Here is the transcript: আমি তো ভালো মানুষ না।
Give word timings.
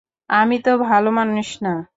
আমি 0.29 0.55
তো 0.63 0.71
ভালো 0.83 1.09
মানুষ 1.11 1.47
না। 1.63 1.73